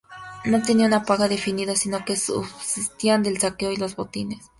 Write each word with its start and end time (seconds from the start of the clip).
No 0.45 0.63
tenían 0.63 0.87
una 0.87 1.03
paga 1.03 1.27
definida, 1.27 1.75
sino 1.75 2.03
que 2.03 2.15
subsistían 2.15 3.21
del 3.21 3.37
saqueo 3.37 3.71
y 3.71 3.77
los 3.77 3.95
botines. 3.95 4.49